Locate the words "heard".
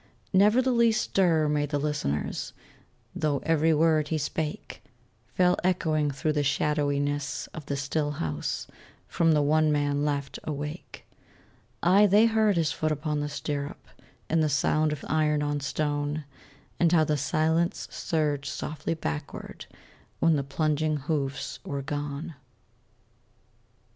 12.25-12.57